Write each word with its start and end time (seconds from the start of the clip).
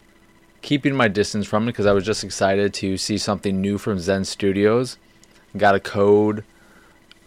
keeping 0.64 0.94
my 0.94 1.08
distance 1.08 1.46
from 1.46 1.64
it 1.64 1.72
because 1.72 1.86
I 1.86 1.92
was 1.92 2.06
just 2.06 2.24
excited 2.24 2.72
to 2.74 2.96
see 2.96 3.18
something 3.18 3.60
new 3.60 3.76
from 3.76 3.98
Zen 3.98 4.24
Studios. 4.24 4.96
Got 5.56 5.76
a 5.76 5.80
code 5.80 6.42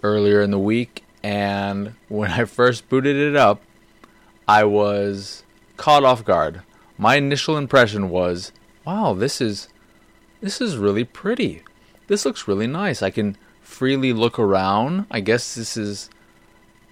earlier 0.04 0.42
in 0.42 0.52
the 0.52 0.60
week, 0.60 1.04
and 1.24 1.94
when 2.10 2.32
I 2.32 2.44
first 2.44 2.90
booted 2.90 3.16
it 3.16 3.36
up, 3.36 3.62
I 4.48 4.66
was 4.66 5.44
caught 5.78 6.04
off 6.04 6.26
guard. 6.26 6.62
My 6.98 7.16
initial 7.16 7.58
impression 7.58 8.10
was, 8.10 8.52
"Wow, 8.86 9.14
this 9.14 9.40
is 9.40 9.70
this 10.42 10.60
is 10.60 10.78
really 10.78 11.06
pretty. 11.06 11.64
This 12.08 12.26
looks 12.26 12.48
really 12.48 12.68
nice. 12.68 13.02
I 13.02 13.12
can 13.12 13.38
freely 13.62 14.12
look 14.12 14.38
around. 14.38 15.06
I 15.10 15.22
guess 15.22 15.56
this 15.56 15.78
is 15.78 16.10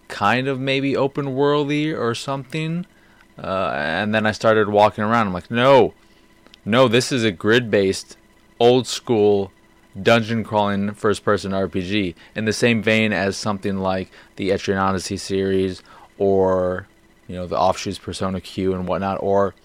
kind 0.07 0.47
of 0.47 0.59
maybe 0.59 0.95
open 0.95 1.35
worldy 1.35 1.97
or 1.97 2.15
something." 2.15 2.85
Uh, 3.37 3.73
and 3.75 4.15
then 4.15 4.25
I 4.25 4.31
started 4.31 4.69
walking 4.69 5.03
around. 5.03 5.27
I'm 5.27 5.33
like, 5.33 5.51
"No, 5.51 5.93
no, 6.63 6.87
this 6.87 7.11
is 7.11 7.25
a 7.25 7.31
grid 7.31 7.69
based, 7.69 8.15
old 8.57 8.87
school 8.87 9.51
dungeon 10.01 10.43
crawling 10.43 10.93
first 10.93 11.23
person 11.23 11.51
RPG 11.51 12.15
in 12.35 12.45
the 12.45 12.53
same 12.53 12.81
vein 12.81 13.13
as 13.13 13.37
something 13.37 13.77
like 13.77 14.11
the 14.35 14.49
Etrian 14.49 14.81
Odyssey 14.81 15.17
series 15.17 15.81
or 16.17 16.87
you 17.27 17.35
know 17.35 17.47
the 17.47 17.57
offshoots 17.57 17.97
Persona 17.97 18.41
Q 18.41 18.73
and 18.73 18.87
whatnot 18.87 19.21
or 19.21 19.55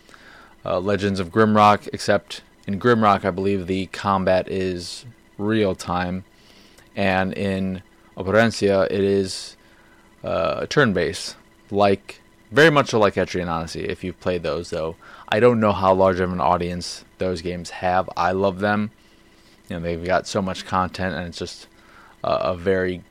uh, 0.65 0.79
Legends 0.79 1.21
of 1.21 1.31
Grimrock 1.31 1.89
except 1.93 2.43
in 2.67 2.79
Grimrock 2.79 3.25
I 3.25 3.31
believe 3.31 3.67
the 3.67 3.87
combat 3.87 4.49
is 4.49 5.05
real 5.39 5.75
time 5.75 6.25
and 6.95 7.33
in 7.33 7.83
Operencia 8.17 8.87
it 8.91 9.01
is 9.01 9.57
uh, 10.23 10.67
turn 10.67 10.93
based 10.93 11.37
like 11.71 12.21
very 12.53 12.71
much 12.71 12.93
like 12.93 13.15
Etrian 13.15 13.49
Odyssey 13.49 13.85
if 13.85 14.05
you've 14.05 14.21
played 14.21 14.43
those 14.43 14.71
though 14.71 14.97
I 15.33 15.39
don't 15.39 15.61
know 15.61 15.73
how 15.73 15.95
large 15.95 16.19
of 16.19 16.33
an 16.33 16.41
audience 16.41 17.05
those 17.19 17.41
games 17.41 17.71
have. 17.71 18.11
I 18.17 18.33
love 18.33 18.59
them. 18.59 18.91
You 19.71 19.77
know, 19.77 19.83
they've 19.83 20.05
got 20.05 20.27
so 20.27 20.43
much 20.43 20.67
content, 20.67 21.15
and 21.15 21.29
it's 21.29 21.39
just 21.39 21.69
a, 22.23 22.29
a 22.29 22.57
very 22.57 23.03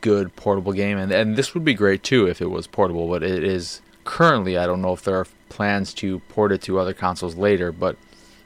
good 0.00 0.36
portable 0.36 0.72
game. 0.72 0.98
And 0.98 1.10
and 1.10 1.36
this 1.36 1.54
would 1.54 1.64
be 1.64 1.74
great 1.74 2.02
too 2.02 2.26
if 2.26 2.40
it 2.40 2.50
was 2.50 2.66
portable, 2.66 3.08
but 3.08 3.22
it 3.22 3.42
is 3.42 3.80
currently. 4.04 4.56
I 4.56 4.66
don't 4.66 4.82
know 4.82 4.92
if 4.92 5.02
there 5.02 5.16
are 5.16 5.26
plans 5.48 5.92
to 5.94 6.20
port 6.28 6.52
it 6.52 6.62
to 6.62 6.78
other 6.78 6.92
consoles 6.92 7.34
later, 7.34 7.72
but 7.72 7.96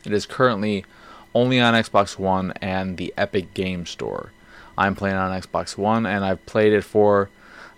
it 0.04 0.12
is 0.12 0.24
currently 0.24 0.84
only 1.34 1.60
on 1.60 1.74
Xbox 1.74 2.18
One 2.18 2.52
and 2.62 2.96
the 2.96 3.12
Epic 3.16 3.52
Game 3.52 3.84
Store. 3.84 4.32
I'm 4.78 4.94
playing 4.94 5.16
on 5.16 5.38
Xbox 5.38 5.76
One, 5.76 6.06
and 6.06 6.24
I've 6.24 6.44
played 6.46 6.72
it 6.72 6.84
for 6.84 7.28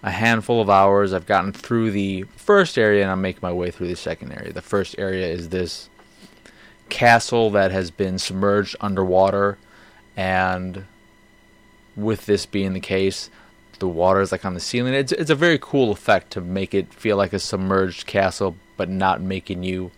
a 0.02 0.10
handful 0.10 0.60
of 0.60 0.70
hours. 0.70 1.12
I've 1.12 1.26
gotten 1.26 1.52
through 1.52 1.90
the 1.90 2.22
first 2.36 2.78
area 2.78 3.02
and 3.02 3.10
I'm 3.10 3.20
making 3.20 3.40
my 3.42 3.52
way 3.52 3.70
through 3.70 3.88
the 3.88 3.96
second 3.96 4.32
area. 4.32 4.52
The 4.52 4.62
first 4.62 4.94
area 4.98 5.26
is 5.26 5.48
this 5.48 5.88
castle 6.88 7.50
that 7.50 7.72
has 7.72 7.90
been 7.90 8.18
submerged 8.18 8.76
underwater, 8.80 9.58
and 10.18 10.84
with 11.94 12.26
this 12.26 12.44
being 12.44 12.72
the 12.72 12.80
case, 12.80 13.30
the 13.78 13.86
water 13.86 14.20
is 14.20 14.32
like 14.32 14.44
on 14.44 14.54
the 14.54 14.60
ceiling. 14.60 14.92
It's 14.92 15.12
it's 15.12 15.30
a 15.30 15.36
very 15.36 15.58
cool 15.60 15.92
effect 15.92 16.32
to 16.32 16.40
make 16.40 16.74
it 16.74 16.92
feel 16.92 17.16
like 17.16 17.32
a 17.32 17.38
submerged 17.38 18.04
castle, 18.06 18.56
but 18.76 18.88
not 18.88 19.22
making 19.22 19.62
you 19.62 19.92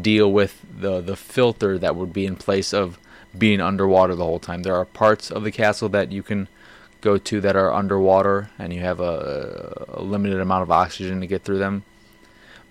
deal 0.00 0.32
with 0.32 0.64
the 0.80 1.02
the 1.02 1.16
filter 1.16 1.78
that 1.78 1.94
would 1.94 2.14
be 2.14 2.24
in 2.24 2.36
place 2.36 2.72
of 2.72 2.98
being 3.36 3.60
underwater 3.60 4.14
the 4.14 4.24
whole 4.24 4.38
time. 4.38 4.62
There 4.62 4.74
are 4.74 4.86
parts 4.86 5.30
of 5.30 5.44
the 5.44 5.52
castle 5.52 5.90
that 5.90 6.10
you 6.10 6.22
can 6.22 6.48
go 7.02 7.18
to 7.18 7.40
that 7.42 7.54
are 7.54 7.72
underwater 7.72 8.48
and 8.58 8.72
you 8.72 8.80
have 8.80 9.00
a, 9.00 9.86
a 9.88 10.02
limited 10.02 10.40
amount 10.40 10.62
of 10.62 10.70
oxygen 10.70 11.20
to 11.20 11.26
get 11.26 11.42
through 11.42 11.58
them. 11.58 11.84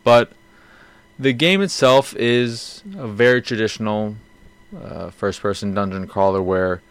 But 0.04 0.32
the 1.20 1.34
game 1.34 1.62
itself 1.62 2.16
is 2.16 2.84
a 2.98 3.08
very 3.08 3.42
traditional 3.42 4.16
uh, 4.76 5.10
first 5.10 5.42
person 5.42 5.74
dungeon 5.74 6.08
crawler 6.08 6.42
where 6.42 6.82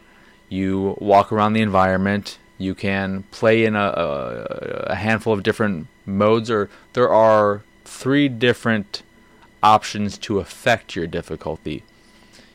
you 0.49 0.97
walk 1.01 1.33
around 1.33 1.55
the 1.55 1.63
environment. 1.63 2.39
You 2.59 2.75
can 2.75 3.23
play 3.31 3.65
in 3.65 3.75
a, 3.75 3.79
a, 3.79 4.87
a, 4.89 4.95
handful 4.95 5.33
of 5.33 5.43
different 5.43 5.87
modes, 6.05 6.51
or 6.51 6.69
there 6.93 7.09
are 7.09 7.63
three 7.85 8.29
different 8.29 9.03
options 9.63 10.19
to 10.19 10.41
affect 10.41 10.95
your 10.95 11.07
difficulty. 11.07 11.85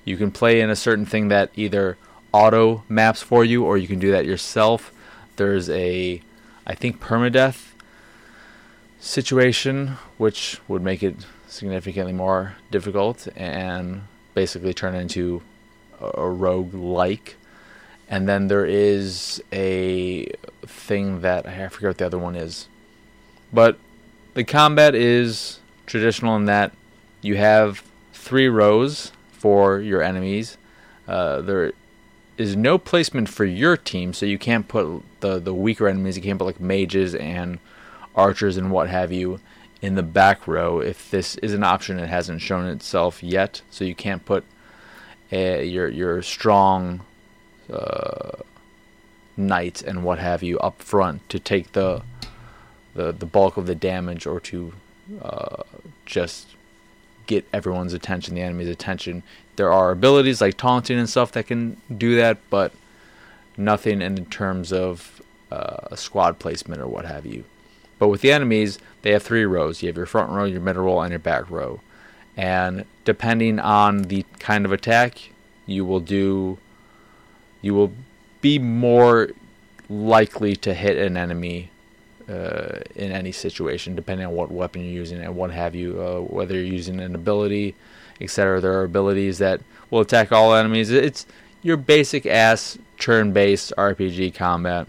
You 0.04 0.18
can 0.18 0.30
play 0.30 0.62
in 0.62 0.70
a 0.70 0.76
certain 0.76 1.08
thing 1.08 1.30
that 1.30 1.50
either 1.56 1.98
auto 2.32 2.84
maps 2.88 3.24
for 3.24 3.44
you, 3.44 3.64
or 3.64 3.78
you 3.78 3.88
can 3.88 3.98
do 3.98 4.12
that 4.12 4.26
yourself. 4.26 4.94
There's 5.38 5.70
a, 5.70 6.22
I 6.68 6.76
think, 6.76 7.00
permadeath 7.00 7.72
situation, 9.00 9.98
which 10.18 10.60
would 10.68 10.84
make 10.84 11.02
it 11.02 11.26
significantly 11.48 12.14
more 12.14 12.58
difficult 12.70 13.28
and 13.36 14.04
basically 14.36 14.74
turn 14.74 14.94
into 14.94 15.42
a 16.00 16.30
rogue 16.30 16.76
like. 16.76 17.38
And 18.08 18.30
then 18.30 18.50
there 18.50 18.66
is 18.66 19.42
a 19.52 20.28
thing 20.64 21.22
that 21.22 21.48
I 21.48 21.68
forget 21.70 21.90
what 21.90 21.98
the 21.98 22.06
other 22.06 22.20
one 22.20 22.36
is. 22.36 22.68
But 23.52 23.80
the 24.36 24.44
combat 24.44 24.94
is 24.94 25.60
traditional 25.88 26.36
in 26.36 26.46
that 26.46 26.74
you 27.22 27.38
have 27.38 27.84
three 28.14 28.48
rows 28.48 29.12
for 29.32 29.80
your 29.80 30.04
enemies. 30.04 30.58
Uh, 31.08 31.42
there 31.42 31.74
is 32.38 32.56
no 32.56 32.78
placement 32.78 33.30
for 33.30 33.46
your 33.46 33.78
team, 33.78 34.14
so 34.14 34.26
you 34.26 34.38
can't 34.38 34.68
put 34.68 35.02
the 35.22 35.40
the 35.40 35.54
weaker 35.54 35.88
enemies. 35.88 36.18
You 36.18 36.24
can't 36.24 36.38
put 36.38 36.46
like 36.46 36.60
mages 36.60 37.16
and 37.16 37.60
archers 38.16 38.58
and 38.58 38.72
what 38.72 38.90
have 38.90 39.12
you 39.12 39.40
in 39.86 39.96
the 39.96 40.04
back 40.04 40.48
row. 40.48 40.80
If 40.80 41.12
this 41.12 41.36
is 41.38 41.54
an 41.54 41.64
option, 41.64 42.00
it 42.00 42.10
hasn't 42.10 42.42
shown 42.42 42.66
itself 42.66 43.22
yet, 43.22 43.62
so 43.70 43.86
you 43.86 43.94
can't 43.94 44.26
put 44.26 44.44
a, 45.32 45.64
your 45.64 45.88
your 45.88 46.22
strong 46.22 47.02
uh, 47.72 48.32
knights 49.38 49.82
and 49.82 50.04
what 50.04 50.18
have 50.20 50.42
you 50.42 50.58
up 50.60 50.82
front 50.82 51.28
to 51.30 51.40
take 51.40 51.74
the 51.74 52.02
the 52.96 53.12
the 53.12 53.26
bulk 53.26 53.58
of 53.58 53.68
the 53.68 53.76
damage 53.76 54.26
or 54.26 54.40
to 54.40 54.74
uh, 55.22 55.64
just 56.06 56.48
get 57.28 57.46
everyone's 57.54 57.94
attention, 57.94 58.36
the 58.36 58.42
enemy's 58.42 58.70
attention. 58.70 59.24
There 59.56 59.72
are 59.72 59.92
abilities 59.92 60.42
like 60.42 60.58
taunting 60.58 60.98
and 60.98 61.10
stuff 61.10 61.32
that 61.34 61.48
can 61.48 61.78
do 61.96 62.16
that, 62.16 62.38
but 62.50 62.72
nothing 63.56 64.02
in 64.02 64.26
terms 64.26 64.74
of 64.74 65.22
uh, 65.52 65.96
squad 65.96 66.40
placement 66.40 66.82
or 66.82 66.88
what 66.88 67.06
have 67.06 67.26
you. 67.26 67.44
But 67.98 68.10
with 68.10 68.22
the 68.22 68.32
enemies, 68.32 68.80
they 69.02 69.12
have 69.12 69.24
three 69.24 69.46
rows. 69.46 69.82
You 69.82 69.88
have 69.88 69.98
your 69.98 70.06
front 70.06 70.32
row, 70.32 70.46
your 70.46 70.62
middle 70.62 70.84
row, 70.84 71.00
and 71.02 71.12
your 71.12 71.20
back 71.20 71.50
row. 71.50 71.82
And 72.36 72.86
depending 73.06 73.60
on 73.60 74.04
the 74.04 74.26
kind 74.40 74.66
of 74.66 74.72
attack, 74.72 75.30
you 75.66 75.86
will 75.86 76.02
do, 76.02 76.58
you 77.62 77.74
will 77.74 77.94
be 78.42 78.60
more 78.60 79.30
likely 79.90 80.56
to 80.58 80.74
hit 80.74 80.98
an 80.98 81.16
enemy 81.16 81.72
uh, 82.28 82.80
in 82.96 83.12
any 83.12 83.32
situation, 83.32 83.96
depending 83.96 84.26
on 84.26 84.34
what 84.34 84.52
weapon 84.52 84.82
you're 84.82 84.92
using 84.92 85.22
and 85.22 85.36
what 85.36 85.52
have 85.52 85.76
you, 85.76 86.02
uh, 86.02 86.20
whether 86.20 86.56
you're 86.56 86.64
using 86.64 87.00
an 87.00 87.16
ability, 87.16 87.76
etc. 88.20 88.60
There 88.60 88.74
are 88.74 88.84
abilities 88.84 89.38
that 89.38 89.62
will 89.90 90.02
attack 90.02 90.32
all 90.32 90.56
enemies. 90.56 90.90
It's 90.92 91.26
your 91.62 91.78
basic 91.78 92.26
ass 92.26 92.78
turn-based 92.98 93.74
RPG 93.78 94.34
combat, 94.36 94.88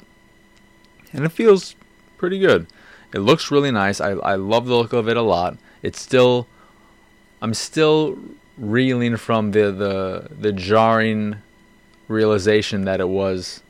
and 1.12 1.24
it 1.24 1.30
feels 1.30 1.74
pretty 2.16 2.38
good. 2.38 2.66
It 3.14 3.20
looks 3.20 3.50
really 3.50 3.70
nice. 3.70 4.00
I 4.00 4.10
I 4.10 4.34
love 4.34 4.66
the 4.66 4.76
look 4.76 4.92
of 4.92 5.08
it 5.08 5.16
a 5.16 5.22
lot. 5.22 5.56
It's 5.82 6.00
still, 6.00 6.46
I'm 7.40 7.54
still 7.54 8.18
reeling 8.58 9.16
from 9.16 9.52
the 9.52 9.70
the 9.70 10.28
the 10.34 10.52
jarring 10.52 11.36
realization 12.08 12.84
that 12.84 13.00
it 13.00 13.08
was 13.08 13.62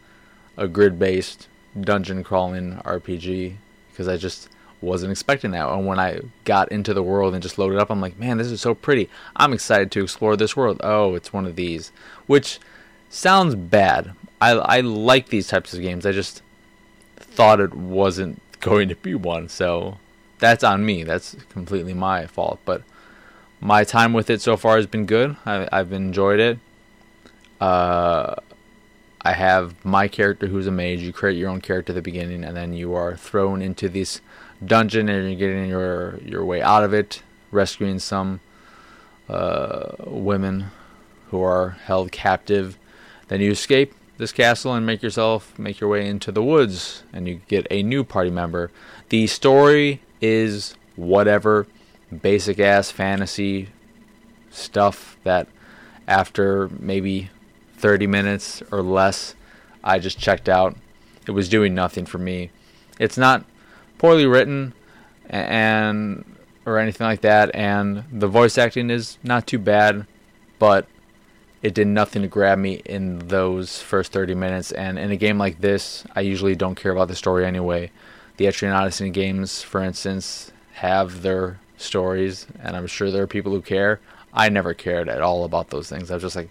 a 0.57 0.69
grid-based 0.69 1.49
dungeon 1.81 2.23
crawling 2.23 2.77
RPG 2.85 3.57
because 3.91 4.09
I 4.09 4.17
just 4.17 4.49
wasn't 4.81 5.11
expecting 5.11 5.51
that. 5.53 5.69
And 5.69 5.87
when 5.87 5.99
I 5.99 6.21
got 6.45 6.71
into 6.71 6.95
the 6.95 7.03
world 7.03 7.35
and 7.35 7.43
just 7.43 7.59
loaded 7.59 7.79
up, 7.79 7.91
I'm 7.91 8.01
like, 8.01 8.19
man, 8.19 8.39
this 8.39 8.49
is 8.49 8.61
so 8.61 8.75
pretty. 8.75 9.09
I'm 9.35 9.53
excited 9.53 9.91
to 9.93 10.03
explore 10.03 10.37
this 10.37 10.57
world. 10.57 10.81
Oh, 10.83 11.15
it's 11.15 11.33
one 11.33 11.47
of 11.47 11.57
these, 11.57 11.93
which 12.27 12.59
sounds 13.09 13.55
bad. 13.55 14.13
I 14.41 14.51
I 14.53 14.81
like 14.81 15.29
these 15.29 15.49
types 15.49 15.73
of 15.75 15.81
games. 15.81 16.07
I 16.07 16.13
just 16.13 16.43
thought 17.17 17.61
it 17.61 17.75
wasn't 17.75 18.41
going 18.61 18.89
to 18.89 18.97
be 18.97 19.15
one, 19.15 19.49
so 19.49 19.99
that's 20.39 20.65
on 20.65 20.85
me. 20.85 21.05
That's 21.05 21.37
completely 21.51 21.95
my 21.95 22.27
fault. 22.27 22.61
But 22.65 22.83
my 23.61 23.85
time 23.85 24.13
with 24.13 24.31
it 24.31 24.41
so 24.41 24.57
far 24.57 24.77
has 24.77 24.87
been 24.87 25.07
good. 25.07 25.37
I, 25.45 25.69
have 25.73 25.93
enjoyed 25.93 26.41
it. 26.41 26.59
Uh, 27.61 28.35
I 29.23 29.33
have 29.33 29.85
my 29.85 30.09
character 30.09 30.47
who's 30.47 30.67
a 30.67 30.71
mage. 30.71 31.01
You 31.01 31.13
create 31.13 31.37
your 31.37 31.51
own 31.51 31.61
character 31.61 31.93
at 31.93 31.97
the 31.97 32.03
beginning, 32.03 32.45
and 32.45 32.57
then 32.57 32.75
you 32.75 32.95
are 32.95 33.17
thrown 33.17 33.63
into 33.63 33.89
this 33.89 34.21
dungeon, 34.65 35.09
and 35.09 35.29
you're 35.29 35.39
getting 35.39 35.69
your 35.69 36.19
your 36.19 36.45
way 36.45 36.63
out 36.63 36.85
of 36.85 36.95
it, 36.95 37.23
rescuing 37.51 37.99
some 37.99 38.41
uh, 39.29 39.97
women 40.05 40.67
who 41.31 41.43
are 41.43 41.71
held 41.71 42.13
captive. 42.13 42.79
Then 43.29 43.41
you 43.41 43.51
escape 43.51 43.95
this 44.19 44.33
castle 44.33 44.75
and 44.75 44.87
make 44.87 45.03
yourself 45.03 45.59
make 45.59 45.81
your 45.81 45.91
way 45.91 46.07
into 46.07 46.33
the 46.33 46.43
woods, 46.43 47.03
and 47.13 47.29
you 47.29 47.41
get 47.49 47.67
a 47.71 47.83
new 47.83 48.05
party 48.05 48.31
member. 48.31 48.71
The 49.09 49.27
story 49.27 50.01
is 50.21 50.75
whatever 50.97 51.67
basic 52.23 52.59
ass 52.59 52.91
fantasy 52.91 53.69
stuff 54.51 55.17
that 55.25 55.49
after 56.09 56.69
maybe 56.79 57.31
30 57.77 58.07
minutes 58.07 58.63
or 58.71 58.83
less 58.83 59.35
I 59.85 59.99
just 59.99 60.19
checked 60.19 60.49
out. 60.49 60.77
It 61.27 61.33
was 61.33 61.49
doing 61.49 61.75
nothing 61.75 62.07
for 62.07 62.19
me. 62.19 62.51
It's 62.99 63.19
not 63.19 63.45
poorly 63.99 64.27
written 64.27 64.73
and 65.29 66.25
or 66.65 66.79
anything 66.79 67.07
like 67.07 67.21
that 67.21 67.55
and 67.55 68.05
the 68.13 68.29
voice 68.29 68.57
acting 68.59 68.91
is 68.91 69.19
not 69.23 69.47
too 69.47 69.59
bad, 69.59 70.07
but 70.59 70.87
it 71.67 71.75
did 71.75 71.89
nothing 71.89 72.23
to 72.23 72.29
grab 72.29 72.61
me 72.61 72.75
in 72.85 73.19
those 73.27 73.83
first 73.83 74.13
30 74.13 74.37
minutes 74.37 74.71
and 74.71 75.01
in 75.01 75.11
a 75.11 75.17
game 75.17 75.37
like 75.37 75.61
this, 75.61 76.05
I 76.15 76.21
usually 76.21 76.55
don't 76.55 76.77
care 76.77 76.93
about 76.93 77.09
the 77.09 77.17
story 77.17 77.45
anyway. 77.45 77.91
The 78.37 78.45
Etrian 78.45 78.73
Odyssey 78.73 79.11
games, 79.11 79.63
for 79.63 79.83
instance, 79.83 80.53
have 80.75 81.23
their 81.23 81.59
stories, 81.77 82.47
and 82.63 82.77
I'm 82.77 82.87
sure 82.87 83.11
there 83.11 83.25
are 83.25 83.27
people 83.27 83.51
who 83.51 83.61
care. 83.61 83.99
I 84.33 84.49
never 84.49 84.75
cared 84.75 85.09
at 85.09 85.23
all 85.23 85.43
about 85.43 85.71
those 85.71 85.89
things. 85.89 86.09
I 86.09 86.15
was 86.15 86.23
just 86.23 86.37
like, 86.37 86.51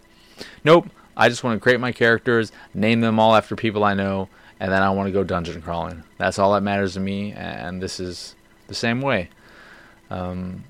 nope, 0.65 0.89
I 1.15 1.29
just 1.29 1.45
want 1.45 1.55
to 1.55 1.63
create 1.63 1.79
my 1.79 1.93
characters, 1.93 2.51
name 2.73 2.99
them 2.99 3.17
all 3.17 3.37
after 3.37 3.55
people 3.55 3.85
I 3.85 3.93
know, 3.93 4.27
and 4.59 4.69
then 4.69 4.83
I 4.83 4.89
want 4.89 5.07
to 5.07 5.13
go 5.13 5.23
dungeon 5.23 5.61
crawling. 5.61 6.03
That's 6.17 6.39
all 6.39 6.53
that 6.55 6.61
matters 6.61 6.95
to 6.95 6.99
me, 6.99 7.31
and 7.31 7.81
this 7.81 8.01
is 8.01 8.35
the 8.67 8.75
same 8.75 8.99
way. 8.99 9.29
Um, 10.09 10.65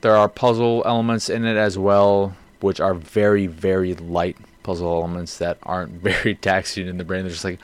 there 0.00 0.16
are 0.16 0.28
puzzle 0.28 0.82
elements 0.84 1.28
in 1.28 1.44
it 1.44 1.56
as 1.56 1.78
well, 1.78 2.34
which 2.60 2.80
are 2.80 2.94
very, 2.94 3.46
very 3.46 3.94
light 3.94 4.36
puzzle 4.62 4.92
elements 4.92 5.38
that 5.38 5.58
aren't 5.62 5.92
very 6.02 6.34
taxing 6.34 6.88
in 6.88 6.98
the 6.98 7.04
brain. 7.04 7.22
They're 7.22 7.30
just 7.30 7.44
like, 7.44 7.60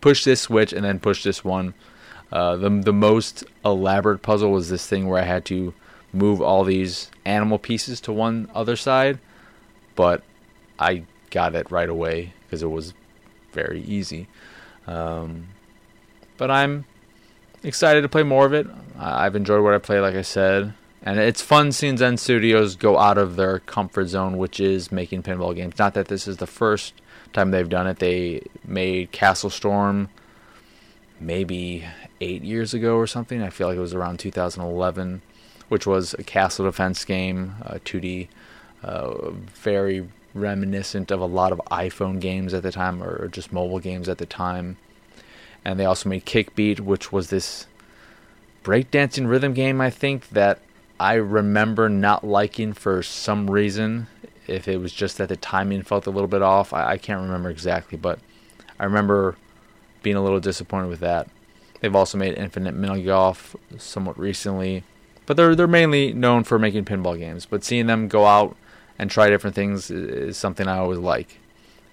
push 0.00 0.24
this 0.24 0.40
switch 0.40 0.72
and 0.72 0.84
then 0.84 1.00
push 1.00 1.22
this 1.22 1.44
one. 1.44 1.74
Uh, 2.32 2.56
the 2.56 2.70
the 2.70 2.92
most 2.92 3.44
elaborate 3.64 4.22
puzzle 4.22 4.52
was 4.52 4.68
this 4.68 4.86
thing 4.86 5.08
where 5.08 5.20
I 5.20 5.24
had 5.24 5.44
to 5.46 5.74
move 6.12 6.40
all 6.40 6.64
these 6.64 7.10
animal 7.24 7.58
pieces 7.58 8.00
to 8.02 8.12
one 8.12 8.48
other 8.54 8.76
side, 8.76 9.18
but 9.96 10.22
I 10.78 11.04
got 11.30 11.54
it 11.54 11.70
right 11.70 11.88
away 11.88 12.32
because 12.44 12.62
it 12.62 12.70
was 12.70 12.94
very 13.52 13.82
easy. 13.82 14.28
Um, 14.86 15.48
but 16.36 16.50
I'm 16.50 16.84
excited 17.62 18.02
to 18.02 18.08
play 18.08 18.22
more 18.22 18.46
of 18.46 18.54
it. 18.54 18.66
I've 18.98 19.36
enjoyed 19.36 19.62
what 19.62 19.74
I 19.74 19.78
play, 19.78 20.00
like 20.00 20.14
I 20.14 20.22
said, 20.22 20.74
and 21.02 21.18
it's 21.18 21.40
fun 21.40 21.72
seeing 21.72 21.96
Zen 21.96 22.18
Studios 22.18 22.76
go 22.76 22.98
out 22.98 23.16
of 23.16 23.36
their 23.36 23.60
comfort 23.60 24.06
zone, 24.06 24.36
which 24.36 24.60
is 24.60 24.92
making 24.92 25.22
pinball 25.22 25.54
games. 25.54 25.78
Not 25.78 25.94
that 25.94 26.08
this 26.08 26.28
is 26.28 26.36
the 26.36 26.46
first 26.46 26.94
time 27.32 27.50
they've 27.50 27.68
done 27.68 27.86
it. 27.86 27.98
They 27.98 28.42
made 28.64 29.10
Castle 29.10 29.50
Storm 29.50 30.10
maybe 31.18 31.86
eight 32.20 32.42
years 32.42 32.74
ago 32.74 32.96
or 32.96 33.06
something. 33.06 33.42
I 33.42 33.50
feel 33.50 33.68
like 33.68 33.76
it 33.76 33.80
was 33.80 33.94
around 33.94 34.18
2011, 34.18 35.22
which 35.68 35.86
was 35.86 36.14
a 36.14 36.22
castle 36.22 36.66
defense 36.66 37.04
game, 37.04 37.54
uh, 37.64 37.78
2D, 37.84 38.28
uh, 38.82 39.30
very 39.30 40.06
reminiscent 40.34 41.10
of 41.10 41.20
a 41.20 41.26
lot 41.26 41.52
of 41.52 41.60
iPhone 41.70 42.20
games 42.20 42.52
at 42.52 42.62
the 42.62 42.72
time 42.72 43.02
or 43.02 43.26
just 43.28 43.52
mobile 43.52 43.78
games 43.78 44.08
at 44.08 44.18
the 44.18 44.26
time. 44.26 44.76
And 45.64 45.78
they 45.78 45.84
also 45.84 46.08
made 46.08 46.26
Kickbeat, 46.26 46.80
which 46.80 47.10
was 47.10 47.30
this 47.30 47.66
breakdancing 48.64 49.28
rhythm 49.28 49.54
game, 49.54 49.80
I 49.80 49.90
think, 49.90 50.28
that 50.30 50.60
I 51.00 51.14
remember 51.14 51.88
not 51.88 52.24
liking 52.24 52.74
for 52.74 53.02
some 53.02 53.50
reason. 53.50 54.06
If 54.46 54.68
it 54.68 54.76
was 54.76 54.92
just 54.92 55.16
that 55.16 55.30
the 55.30 55.36
timing 55.36 55.82
felt 55.82 56.06
a 56.06 56.10
little 56.10 56.28
bit 56.28 56.42
off, 56.42 56.74
I, 56.74 56.90
I 56.90 56.98
can't 56.98 57.22
remember 57.22 57.48
exactly, 57.48 57.96
but 57.96 58.18
I 58.78 58.84
remember 58.84 59.36
being 60.02 60.16
a 60.16 60.22
little 60.22 60.40
disappointed 60.40 60.88
with 60.88 61.00
that. 61.00 61.28
They've 61.80 61.96
also 61.96 62.18
made 62.18 62.34
Infinite 62.36 62.74
Mini 62.74 63.02
Golf 63.02 63.56
somewhat 63.78 64.18
recently, 64.18 64.84
but 65.24 65.38
they're 65.38 65.54
they're 65.54 65.66
mainly 65.66 66.12
known 66.12 66.44
for 66.44 66.58
making 66.58 66.84
pinball 66.84 67.18
games. 67.18 67.46
But 67.46 67.64
seeing 67.64 67.86
them 67.86 68.06
go 68.06 68.26
out 68.26 68.54
and 68.98 69.10
try 69.10 69.30
different 69.30 69.56
things 69.56 69.90
is, 69.90 70.36
something 70.36 70.68
I 70.68 70.76
always 70.76 70.98
like. 70.98 71.38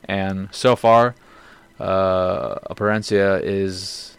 And 0.04 0.50
so 0.52 0.76
far, 0.76 1.16
uh, 1.80 2.56
Operencia 2.70 3.42
is 3.42 4.18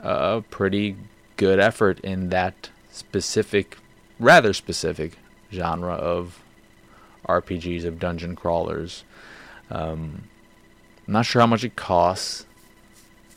a 0.00 0.42
pretty 0.48 0.96
good 1.36 1.60
effort 1.60 2.00
in 2.00 2.30
that 2.30 2.70
specific, 2.90 3.76
rather 4.18 4.52
specific 4.52 5.18
genre 5.52 5.94
of 5.94 6.42
RPGs 7.28 7.84
of 7.84 7.98
dungeon 7.98 8.36
crawlers. 8.36 9.04
Um, 9.70 10.24
I'm 11.06 11.12
not 11.12 11.26
sure 11.26 11.40
how 11.40 11.46
much 11.46 11.64
it 11.64 11.76
costs 11.76 12.46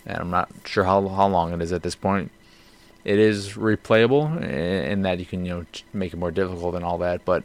and 0.05 0.17
I'm 0.17 0.29
not 0.29 0.49
sure 0.65 0.83
how 0.83 1.07
how 1.07 1.27
long 1.27 1.53
it 1.53 1.61
is 1.61 1.71
at 1.71 1.83
this 1.83 1.95
point. 1.95 2.31
It 3.03 3.17
is 3.17 3.53
replayable 3.53 4.41
in 4.43 5.01
that 5.01 5.19
you 5.19 5.25
can 5.25 5.45
you 5.45 5.53
know 5.53 5.65
make 5.93 6.13
it 6.13 6.17
more 6.17 6.31
difficult 6.31 6.75
and 6.75 6.83
all 6.85 6.97
that, 6.99 7.25
but 7.25 7.43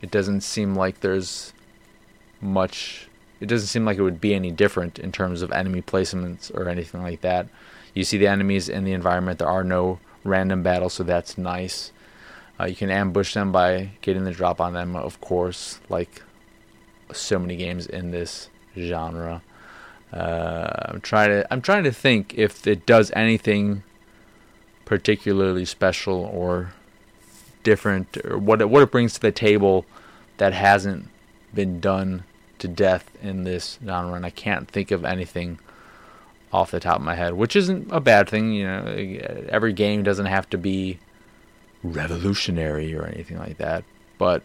it 0.00 0.10
doesn't 0.10 0.42
seem 0.42 0.74
like 0.74 1.00
there's 1.00 1.52
much. 2.40 3.08
It 3.40 3.46
doesn't 3.46 3.68
seem 3.68 3.84
like 3.84 3.98
it 3.98 4.02
would 4.02 4.20
be 4.20 4.34
any 4.34 4.52
different 4.52 4.98
in 4.98 5.10
terms 5.10 5.42
of 5.42 5.50
enemy 5.50 5.82
placements 5.82 6.54
or 6.54 6.68
anything 6.68 7.02
like 7.02 7.22
that. 7.22 7.48
You 7.92 8.04
see 8.04 8.16
the 8.16 8.28
enemies 8.28 8.68
in 8.68 8.84
the 8.84 8.92
environment. 8.92 9.38
There 9.38 9.48
are 9.48 9.64
no 9.64 9.98
random 10.24 10.62
battles, 10.62 10.94
so 10.94 11.02
that's 11.02 11.36
nice. 11.36 11.92
Uh, 12.60 12.66
you 12.66 12.76
can 12.76 12.90
ambush 12.90 13.34
them 13.34 13.50
by 13.50 13.90
getting 14.02 14.24
the 14.24 14.30
drop 14.30 14.60
on 14.60 14.72
them, 14.72 14.94
of 14.94 15.20
course, 15.20 15.80
like 15.88 16.22
so 17.12 17.38
many 17.38 17.56
games 17.56 17.86
in 17.86 18.10
this 18.10 18.48
genre. 18.76 19.42
Uh, 20.12 20.68
I'm 20.86 21.00
trying 21.00 21.30
to 21.30 21.52
I'm 21.52 21.62
trying 21.62 21.84
to 21.84 21.92
think 21.92 22.34
if 22.36 22.66
it 22.66 22.84
does 22.84 23.10
anything 23.14 23.82
particularly 24.84 25.64
special 25.64 26.16
or 26.24 26.74
different 27.62 28.18
or 28.24 28.36
what 28.36 28.60
it, 28.60 28.68
what 28.68 28.82
it 28.82 28.90
brings 28.90 29.14
to 29.14 29.20
the 29.20 29.32
table 29.32 29.86
that 30.36 30.52
hasn't 30.52 31.08
been 31.54 31.80
done 31.80 32.24
to 32.58 32.68
death 32.68 33.10
in 33.22 33.44
this 33.44 33.78
genre 33.84 34.14
and 34.14 34.26
I 34.26 34.30
can't 34.30 34.68
think 34.68 34.90
of 34.90 35.04
anything 35.04 35.58
off 36.52 36.70
the 36.70 36.80
top 36.80 36.96
of 36.96 37.02
my 37.02 37.14
head 37.14 37.34
which 37.34 37.56
isn't 37.56 37.90
a 37.90 38.00
bad 38.00 38.28
thing 38.28 38.52
you 38.52 38.66
know 38.66 38.84
every 39.48 39.72
game 39.72 40.02
doesn't 40.02 40.26
have 40.26 40.50
to 40.50 40.58
be 40.58 40.98
revolutionary 41.82 42.94
or 42.94 43.04
anything 43.04 43.38
like 43.38 43.58
that 43.58 43.84
but 44.18 44.42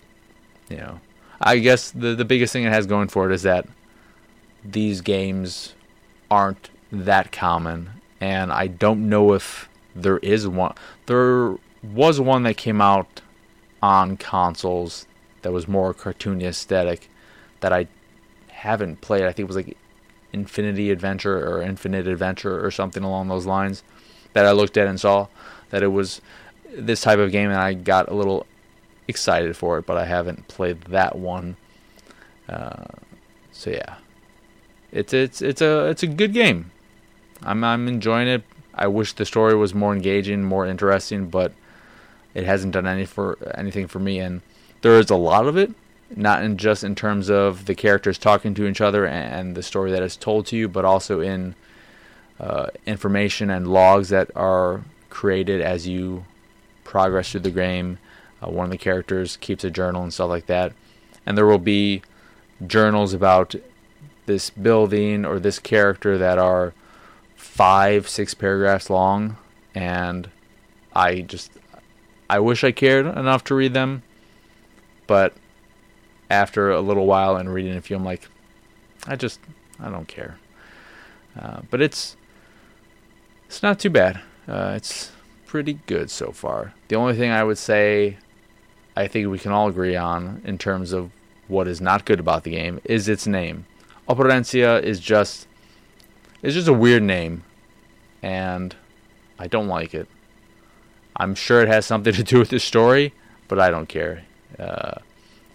you 0.69 0.77
know 0.77 0.99
I 1.39 1.59
guess 1.59 1.91
the 1.91 2.15
the 2.15 2.25
biggest 2.25 2.53
thing 2.53 2.63
it 2.63 2.73
has 2.73 2.87
going 2.87 3.09
for 3.09 3.29
it 3.29 3.33
is 3.33 3.43
that 3.43 3.67
these 4.63 5.01
games 5.01 5.73
aren't 6.29 6.69
that 6.91 7.31
common, 7.31 7.89
and 8.19 8.51
I 8.51 8.67
don't 8.67 9.07
know 9.09 9.33
if 9.33 9.69
there 9.95 10.17
is 10.19 10.47
one. 10.47 10.73
There 11.05 11.55
was 11.83 12.19
one 12.19 12.43
that 12.43 12.57
came 12.57 12.81
out 12.81 13.21
on 13.81 14.17
consoles 14.17 15.05
that 15.43 15.53
was 15.53 15.67
more 15.67 15.93
cartoony 15.93 16.43
aesthetic 16.43 17.09
that 17.59 17.71
I 17.71 17.87
haven't 18.49 19.01
played. 19.01 19.23
I 19.23 19.27
think 19.27 19.45
it 19.45 19.53
was 19.53 19.55
like 19.55 19.77
Infinity 20.33 20.89
Adventure 20.89 21.47
or 21.47 21.61
Infinite 21.61 22.07
Adventure 22.07 22.65
or 22.65 22.71
something 22.71 23.03
along 23.03 23.27
those 23.27 23.45
lines 23.45 23.83
that 24.33 24.45
I 24.45 24.51
looked 24.51 24.77
at 24.77 24.87
and 24.87 24.99
saw 24.99 25.27
that 25.69 25.83
it 25.83 25.87
was 25.87 26.21
this 26.77 27.01
type 27.01 27.19
of 27.19 27.31
game, 27.31 27.49
and 27.49 27.59
I 27.59 27.73
got 27.73 28.09
a 28.09 28.13
little 28.13 28.45
excited 29.07 29.55
for 29.55 29.77
it, 29.77 29.85
but 29.85 29.97
I 29.97 30.05
haven't 30.05 30.47
played 30.47 30.81
that 30.83 31.17
one. 31.17 31.57
Uh, 32.47 32.85
so 33.51 33.71
yeah, 33.71 33.95
it's 34.91 35.13
it's 35.13 35.41
it's 35.41 35.61
a 35.61 35.87
it's 35.87 36.03
a 36.03 36.07
good 36.07 36.33
game. 36.33 36.71
I'm 37.43 37.63
I'm 37.63 37.87
enjoying 37.87 38.27
it. 38.27 38.43
I 38.73 38.87
wish 38.87 39.13
the 39.13 39.25
story 39.25 39.55
was 39.55 39.73
more 39.73 39.93
engaging, 39.93 40.43
more 40.43 40.67
interesting, 40.67 41.29
but 41.29 41.51
it 42.33 42.45
hasn't 42.45 42.73
done 42.73 42.85
any 42.85 43.05
for 43.05 43.37
anything 43.55 43.87
for 43.87 43.99
me. 43.99 44.19
And 44.19 44.41
there 44.81 44.99
is 44.99 45.09
a 45.09 45.15
lot 45.15 45.47
of 45.47 45.57
it, 45.57 45.71
not 46.15 46.43
in 46.43 46.57
just 46.57 46.83
in 46.83 46.93
terms 46.93 47.29
of 47.29 47.65
the 47.65 47.73
characters 47.73 48.17
talking 48.17 48.53
to 48.53 48.67
each 48.67 48.81
other 48.81 49.05
and 49.05 49.55
the 49.55 49.63
story 49.63 49.91
that 49.91 50.03
is 50.03 50.15
told 50.15 50.45
to 50.47 50.55
you, 50.57 50.67
but 50.67 50.85
also 50.85 51.19
in 51.19 51.55
uh, 52.39 52.67
information 52.85 53.49
and 53.49 53.67
logs 53.67 54.09
that 54.09 54.29
are 54.35 54.83
created 55.09 55.61
as 55.61 55.87
you 55.87 56.23
progress 56.87 57.31
through 57.31 57.41
the 57.41 57.51
game. 57.51 57.99
Uh, 58.41 58.49
one 58.49 58.65
of 58.65 58.71
the 58.71 58.77
characters 58.77 59.37
keeps 59.37 59.63
a 59.63 59.69
journal 59.69 60.03
and 60.03 60.13
stuff 60.13 60.29
like 60.29 60.47
that, 60.47 60.73
and 61.25 61.37
there 61.37 61.45
will 61.45 61.59
be 61.59 62.01
journals 62.65 63.13
about 63.13 63.53
this 64.25 64.49
building 64.49 65.25
or 65.25 65.39
this 65.39 65.59
character 65.59 66.17
that 66.17 66.37
are 66.37 66.73
five, 67.35 68.07
six 68.07 68.33
paragraphs 68.33 68.89
long, 68.89 69.37
and 69.75 70.29
I 70.95 71.21
just 71.21 71.51
I 72.29 72.39
wish 72.39 72.63
I 72.63 72.71
cared 72.71 73.05
enough 73.05 73.43
to 73.45 73.55
read 73.55 73.73
them, 73.73 74.03
but 75.07 75.33
after 76.29 76.71
a 76.71 76.81
little 76.81 77.05
while 77.05 77.35
and 77.35 77.53
reading 77.53 77.75
a 77.75 77.81
few, 77.81 77.95
I'm 77.95 78.05
like, 78.05 78.27
I 79.05 79.15
just 79.15 79.39
I 79.79 79.89
don't 79.89 80.07
care. 80.07 80.39
Uh, 81.39 81.61
but 81.69 81.81
it's 81.81 82.15
it's 83.47 83.61
not 83.61 83.79
too 83.79 83.89
bad. 83.89 84.21
Uh, 84.47 84.73
it's 84.75 85.11
pretty 85.47 85.79
good 85.87 86.11
so 86.11 86.31
far. 86.31 86.73
The 86.89 86.95
only 86.95 87.15
thing 87.15 87.31
I 87.31 87.43
would 87.43 87.57
say, 87.57 88.17
I 88.95 89.07
think 89.07 89.29
we 89.29 89.39
can 89.39 89.51
all 89.51 89.69
agree 89.69 89.95
on 89.95 90.41
in 90.43 90.57
terms 90.57 90.91
of 90.91 91.11
what 91.47 91.67
is 91.67 91.79
not 91.79 92.05
good 92.05 92.19
about 92.19 92.43
the 92.43 92.51
game 92.51 92.81
is 92.83 93.07
its 93.07 93.25
name. 93.25 93.65
Operencia 94.07 94.81
is 94.83 94.99
just 94.99 95.47
it's 96.43 96.53
just 96.53 96.67
a 96.67 96.73
weird 96.73 97.03
name, 97.03 97.43
and 98.21 98.75
I 99.39 99.47
don't 99.47 99.67
like 99.67 99.93
it. 99.93 100.07
I'm 101.15 101.33
sure 101.33 101.61
it 101.61 101.67
has 101.67 101.85
something 101.85 102.13
to 102.13 102.23
do 102.23 102.37
with 102.37 102.49
the 102.49 102.59
story, 102.59 103.13
but 103.47 103.59
I 103.59 103.71
don't 103.71 103.89
care. 103.89 104.23
Uh, 104.59 104.99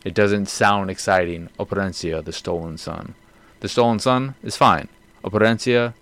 it 0.05 0.15
doesn't 0.15 0.47
sound 0.47 0.91
exciting. 0.91 1.51
Operencia, 1.59 2.25
the 2.25 2.33
stolen 2.33 2.79
Sun. 2.79 3.15
The 3.61 3.69
stolen 3.69 4.01
Sun 4.01 4.35
is 4.43 4.57
fine. 4.57 4.89
Operencia, 5.23 5.95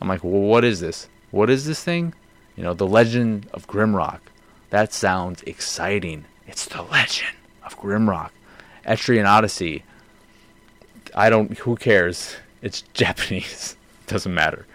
I'm 0.00 0.08
like, 0.08 0.24
well, 0.24 0.40
what 0.40 0.64
is 0.64 0.80
this? 0.80 1.08
What 1.30 1.50
is 1.50 1.66
this 1.66 1.84
thing? 1.84 2.14
You 2.56 2.62
know, 2.62 2.74
the 2.74 2.86
legend 2.86 3.48
of 3.52 3.66
Grimrock. 3.66 4.20
That 4.70 4.92
sounds 4.92 5.42
exciting. 5.42 6.24
It's 6.46 6.66
the 6.66 6.82
legend 6.82 7.36
of 7.64 7.78
Grimrock. 7.78 8.30
Etrian 8.86 9.26
Odyssey. 9.26 9.84
I 11.14 11.30
don't. 11.30 11.56
Who 11.58 11.76
cares? 11.76 12.36
It's 12.62 12.82
Japanese. 12.94 13.76
Doesn't 14.06 14.34
matter. 14.34 14.66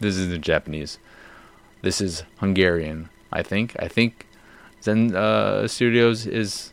This 0.00 0.16
isn't 0.16 0.42
Japanese. 0.42 0.98
This 1.82 2.00
is 2.00 2.24
Hungarian. 2.38 3.08
I 3.32 3.42
think. 3.42 3.76
I 3.78 3.88
think 3.88 4.26
Zen 4.82 5.14
uh, 5.14 5.68
Studios 5.68 6.26
is 6.26 6.72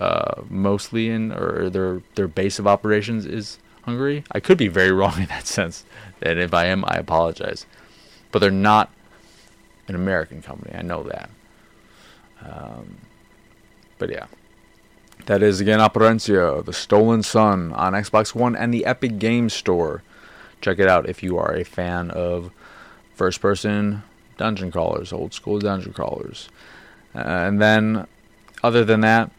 uh, 0.00 0.42
mostly 0.48 1.08
in, 1.08 1.32
or 1.32 1.70
their 1.70 2.02
their 2.14 2.28
base 2.28 2.58
of 2.58 2.66
operations 2.66 3.26
is 3.26 3.58
Hungary. 3.82 4.24
I 4.32 4.40
could 4.40 4.58
be 4.58 4.68
very 4.68 4.92
wrong 4.98 5.18
in 5.18 5.26
that 5.26 5.46
sense, 5.46 5.84
and 6.22 6.38
if 6.38 6.54
I 6.54 6.66
am, 6.66 6.84
I 6.86 6.96
apologize. 6.96 7.66
But 8.30 8.40
they're 8.40 8.50
not 8.50 8.90
an 9.88 9.94
American 9.94 10.42
company. 10.42 10.74
I 10.74 10.82
know 10.82 11.02
that. 11.04 11.30
Um, 12.44 12.98
but 13.98 14.10
yeah. 14.10 14.26
That 15.26 15.42
is 15.42 15.60
again 15.60 15.80
Operencia, 15.80 16.64
The 16.64 16.72
Stolen 16.72 17.22
Sun 17.22 17.72
on 17.72 17.92
Xbox 17.92 18.34
One 18.34 18.54
and 18.54 18.72
the 18.72 18.86
Epic 18.86 19.18
Games 19.18 19.52
Store. 19.52 20.02
Check 20.60 20.78
it 20.78 20.88
out 20.88 21.08
if 21.08 21.22
you 21.22 21.38
are 21.38 21.54
a 21.54 21.64
fan 21.64 22.10
of 22.10 22.50
first 23.14 23.40
person 23.40 24.02
dungeon 24.36 24.70
crawlers, 24.70 25.12
old 25.12 25.34
school 25.34 25.58
dungeon 25.58 25.92
crawlers. 25.92 26.48
Uh, 27.14 27.18
and 27.18 27.60
then, 27.60 28.06
other 28.62 28.84
than 28.84 29.00
that, 29.00 29.30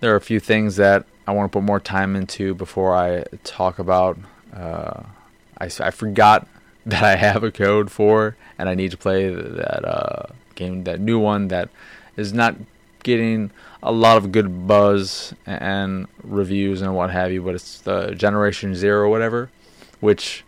there 0.00 0.12
are 0.12 0.16
a 0.16 0.20
few 0.20 0.40
things 0.40 0.76
that 0.76 1.04
I 1.26 1.32
want 1.32 1.50
to 1.50 1.58
put 1.58 1.64
more 1.64 1.80
time 1.80 2.16
into 2.16 2.54
before 2.54 2.94
I 2.96 3.24
talk 3.42 3.78
about. 3.78 4.16
Uh, 4.54 5.02
I, 5.58 5.64
I 5.80 5.90
forgot 5.90 6.46
that 6.86 7.02
I 7.02 7.16
have 7.16 7.42
a 7.42 7.50
code 7.50 7.90
for, 7.90 8.36
and 8.58 8.68
I 8.68 8.74
need 8.74 8.90
to 8.90 8.96
play 8.96 9.28
that 9.28 9.84
uh, 9.84 10.26
game, 10.54 10.84
that 10.84 11.00
new 11.00 11.18
one 11.18 11.48
that 11.48 11.68
is 12.16 12.32
not 12.32 12.56
getting 13.02 13.50
a 13.82 13.92
lot 13.92 14.16
of 14.16 14.32
good 14.32 14.66
buzz 14.66 15.34
and 15.46 16.06
reviews 16.22 16.82
and 16.82 16.94
what 16.94 17.10
have 17.10 17.32
you, 17.32 17.42
but 17.42 17.54
it's 17.54 17.80
the 17.80 18.14
Generation 18.14 18.74
Zero 18.74 19.02
or 19.02 19.08
whatever, 19.08 19.50
which 20.00 20.44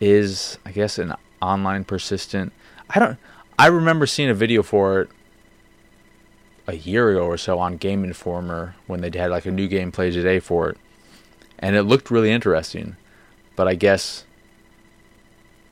is, 0.00 0.58
I 0.64 0.72
guess, 0.72 0.98
an 0.98 1.14
online 1.40 1.84
persistent. 1.84 2.52
I 2.90 2.98
don't. 2.98 3.18
I 3.58 3.66
remember 3.66 4.06
seeing 4.06 4.30
a 4.30 4.34
video 4.34 4.62
for 4.62 5.02
it 5.02 5.10
a 6.66 6.76
year 6.76 7.10
ago 7.10 7.24
or 7.24 7.36
so 7.36 7.58
on 7.58 7.76
Game 7.76 8.04
Informer 8.04 8.76
when 8.86 9.00
they 9.00 9.16
had 9.16 9.30
like 9.30 9.46
a 9.46 9.50
new 9.50 9.68
game 9.68 9.92
play 9.92 10.10
today 10.10 10.40
for 10.40 10.70
it, 10.70 10.78
and 11.58 11.76
it 11.76 11.82
looked 11.82 12.10
really 12.10 12.30
interesting. 12.30 12.96
But 13.54 13.68
I 13.68 13.74
guess 13.74 14.24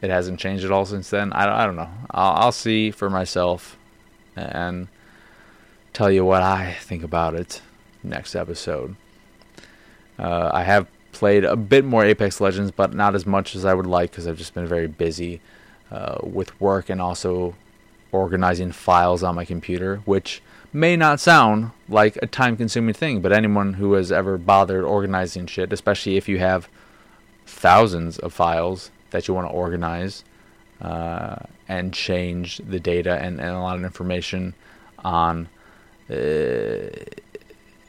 it 0.02 0.10
hasn't 0.10 0.40
changed 0.40 0.64
at 0.64 0.70
all 0.70 0.86
since 0.86 1.10
then. 1.10 1.32
I, 1.32 1.62
I 1.62 1.66
don't 1.66 1.76
know. 1.76 1.90
I'll, 2.10 2.44
I'll 2.44 2.52
see 2.52 2.90
for 2.90 3.10
myself 3.10 3.76
and 4.36 4.88
tell 5.92 6.10
you 6.10 6.24
what 6.24 6.42
I 6.42 6.76
think 6.80 7.02
about 7.02 7.34
it 7.34 7.60
next 8.02 8.34
episode. 8.34 8.96
Uh, 10.18 10.50
I 10.52 10.62
have 10.64 10.86
played 11.12 11.44
a 11.44 11.56
bit 11.56 11.84
more 11.84 12.04
Apex 12.04 12.40
Legends, 12.40 12.70
but 12.70 12.94
not 12.94 13.14
as 13.14 13.26
much 13.26 13.54
as 13.54 13.64
I 13.64 13.74
would 13.74 13.86
like 13.86 14.10
because 14.10 14.26
I've 14.26 14.38
just 14.38 14.54
been 14.54 14.66
very 14.66 14.86
busy 14.86 15.40
uh, 15.90 16.18
with 16.22 16.58
work 16.60 16.88
and 16.88 17.00
also 17.00 17.56
organizing 18.12 18.72
files 18.72 19.22
on 19.22 19.34
my 19.34 19.44
computer, 19.44 19.96
which 20.04 20.42
may 20.72 20.96
not 20.96 21.20
sound 21.20 21.72
like 21.88 22.16
a 22.22 22.26
time 22.26 22.56
consuming 22.56 22.94
thing, 22.94 23.20
but 23.20 23.32
anyone 23.32 23.74
who 23.74 23.94
has 23.94 24.12
ever 24.12 24.38
bothered 24.38 24.84
organizing 24.84 25.46
shit, 25.46 25.72
especially 25.72 26.16
if 26.16 26.28
you 26.28 26.38
have 26.38 26.68
thousands 27.46 28.18
of 28.18 28.32
files 28.32 28.90
that 29.10 29.28
you 29.28 29.34
want 29.34 29.48
to 29.48 29.52
organize 29.52 30.24
uh, 30.80 31.36
and 31.68 31.92
change 31.92 32.58
the 32.58 32.80
data 32.80 33.18
and, 33.20 33.40
and, 33.40 33.50
a 33.50 33.60
lot 33.60 33.76
of 33.76 33.84
information 33.84 34.54
on, 35.00 35.48
uh, 36.08 36.88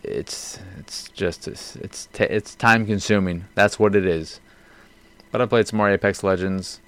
it's 0.04 0.60
it's 0.80 1.10
just 1.10 1.48
it's 1.48 1.76
it's, 1.78 2.08
t- 2.12 2.24
it's 2.24 2.56
time 2.56 2.86
consuming. 2.86 3.46
That's 3.56 3.80
what 3.80 3.96
it 3.96 4.06
is. 4.06 4.40
But 5.32 5.42
I 5.42 5.46
played 5.46 5.68
some 5.68 5.78
more 5.78 5.90
Apex 5.90 6.24
Legends, 6.24 6.82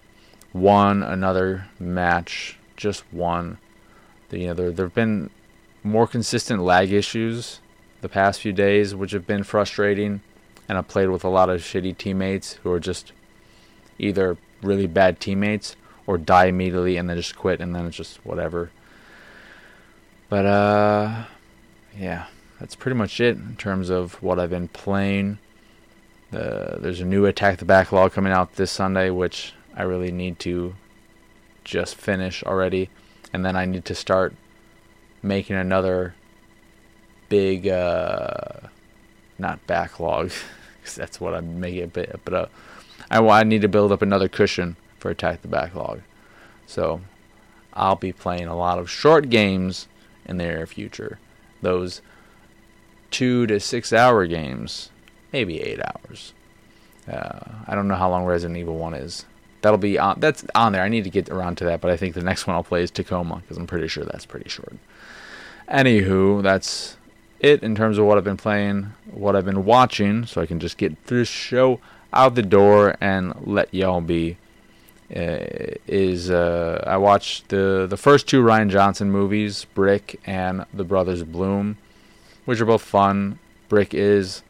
won 0.51 1.03
another 1.03 1.67
match, 1.79 2.57
just 2.75 3.03
one. 3.11 3.59
You 4.31 4.47
know, 4.47 4.53
there 4.53 4.71
there've 4.71 4.93
been 4.93 5.29
more 5.83 6.07
consistent 6.07 6.61
lag 6.61 6.91
issues 6.91 7.59
the 8.01 8.09
past 8.09 8.41
few 8.41 8.53
days, 8.53 8.93
which 8.95 9.11
have 9.11 9.27
been 9.27 9.43
frustrating. 9.43 10.21
And 10.67 10.77
I've 10.77 10.87
played 10.87 11.09
with 11.09 11.23
a 11.23 11.29
lot 11.29 11.49
of 11.49 11.61
shitty 11.61 11.97
teammates 11.97 12.53
who 12.53 12.71
are 12.71 12.79
just 12.79 13.11
either 13.99 14.37
really 14.61 14.87
bad 14.87 15.19
teammates 15.19 15.75
or 16.05 16.17
die 16.17 16.45
immediately 16.45 16.97
and 16.97 17.09
then 17.09 17.17
just 17.17 17.35
quit 17.35 17.61
and 17.61 17.75
then 17.75 17.85
it's 17.85 17.97
just 17.97 18.25
whatever. 18.25 18.71
But 20.29 20.45
uh 20.45 21.25
yeah, 21.97 22.27
that's 22.59 22.75
pretty 22.75 22.97
much 22.97 23.19
it 23.19 23.37
in 23.37 23.55
terms 23.57 23.89
of 23.89 24.21
what 24.21 24.39
I've 24.39 24.49
been 24.49 24.67
playing. 24.67 25.37
Uh, 26.31 26.77
there's 26.79 26.99
a 26.99 27.05
new 27.05 27.25
Attack 27.25 27.59
the 27.59 27.65
Backlog 27.65 28.13
coming 28.13 28.33
out 28.33 28.55
this 28.55 28.71
Sunday, 28.71 29.09
which 29.09 29.53
I 29.75 29.83
really 29.83 30.11
need 30.11 30.39
to 30.39 30.73
just 31.63 31.95
finish 31.95 32.43
already. 32.43 32.89
And 33.31 33.45
then 33.45 33.55
I 33.55 33.65
need 33.65 33.85
to 33.85 33.95
start 33.95 34.33
making 35.21 35.55
another 35.55 36.15
big, 37.29 37.67
uh, 37.67 38.67
not 39.37 39.65
backlog, 39.67 40.31
because 40.81 40.95
that's 40.95 41.19
what 41.19 41.33
I'm 41.33 41.59
making 41.59 41.91
it, 41.95 42.19
but 42.23 42.33
uh, 42.33 42.45
I, 43.13 43.23
I 43.23 43.43
need 43.43 43.61
to 43.61 43.67
build 43.67 43.91
up 43.91 44.01
another 44.01 44.27
cushion 44.27 44.75
for 44.97 45.11
Attack 45.11 45.43
the 45.43 45.47
Backlog. 45.47 46.01
So 46.65 47.01
I'll 47.73 47.95
be 47.95 48.11
playing 48.11 48.47
a 48.47 48.55
lot 48.55 48.79
of 48.79 48.89
short 48.89 49.29
games 49.29 49.87
in 50.25 50.37
the 50.37 50.45
near 50.45 50.65
future. 50.65 51.19
Those 51.61 52.01
two 53.11 53.45
to 53.47 53.59
six 53.59 53.93
hour 53.93 54.25
games, 54.25 54.89
maybe 55.31 55.61
eight 55.61 55.79
hours. 55.79 56.33
Uh, 57.07 57.39
I 57.67 57.75
don't 57.75 57.87
know 57.87 57.95
how 57.95 58.09
long 58.09 58.25
Resident 58.25 58.57
Evil 58.57 58.77
1 58.77 58.95
is. 58.95 59.25
That'll 59.61 59.77
be 59.77 59.99
on. 59.99 60.19
That's 60.19 60.45
on 60.55 60.73
there. 60.73 60.81
I 60.81 60.89
need 60.89 61.03
to 61.03 61.09
get 61.09 61.29
around 61.29 61.57
to 61.57 61.65
that, 61.65 61.79
but 61.79 61.91
I 61.91 61.95
think 61.95 62.15
the 62.15 62.23
next 62.23 62.47
one 62.47 62.55
I'll 62.55 62.63
play 62.63 62.83
is 62.83 62.91
Tacoma 62.91 63.35
because 63.37 63.57
I'm 63.57 63.67
pretty 63.67 63.87
sure 63.87 64.03
that's 64.03 64.25
pretty 64.25 64.49
short. 64.49 64.75
Anywho, 65.69 66.41
that's 66.41 66.97
it 67.39 67.63
in 67.63 67.75
terms 67.75 67.97
of 67.97 68.05
what 68.05 68.17
I've 68.17 68.23
been 68.25 68.37
playing, 68.37 68.93
what 69.09 69.35
I've 69.35 69.45
been 69.45 69.63
watching, 69.63 70.25
so 70.25 70.41
I 70.41 70.45
can 70.45 70.59
just 70.59 70.77
get 70.77 70.97
through 71.05 71.19
this 71.19 71.29
show 71.29 71.79
out 72.13 72.35
the 72.35 72.43
door 72.43 72.95
and 73.01 73.33
let 73.45 73.73
y'all 73.73 74.01
be. 74.01 74.37
Uh, 75.15 75.45
is 75.87 76.31
uh, 76.31 76.83
I 76.87 76.97
watched 76.97 77.49
the 77.49 77.85
the 77.87 77.97
first 77.97 78.27
two 78.27 78.41
Rian 78.41 78.69
Johnson 78.69 79.11
movies, 79.11 79.65
Brick 79.75 80.19
and 80.25 80.65
The 80.73 80.83
Brothers 80.83 81.23
Bloom, 81.23 81.77
which 82.45 82.59
are 82.61 82.65
both 82.65 82.81
fun. 82.81 83.39
Brick 83.69 83.93
is 83.93 84.41